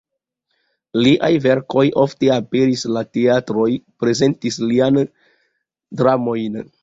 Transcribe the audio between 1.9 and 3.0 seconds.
ofte aperis,